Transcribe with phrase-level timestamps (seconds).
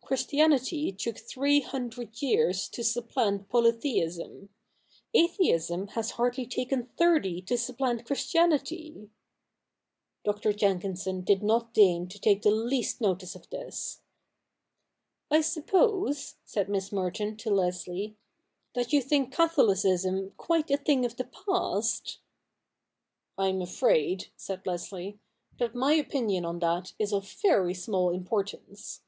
[0.00, 4.48] Christianity took three hundred years to sup plant polytheism;
[5.12, 9.10] atheism has hardly taken thirty to supplant Christianity.'
[10.24, 10.52] Dr.
[10.52, 14.02] Jenkinson did not deign to take the least notice of this.
[15.32, 18.14] 'I suppose,' said Miss Merton to Leslie,
[18.74, 22.18] 'that you think Catholicism quite a thing of the past?'
[23.02, 25.18] * I'm afraid,' said Leslie,'
[25.58, 29.00] that my opinion on that is of very small importance.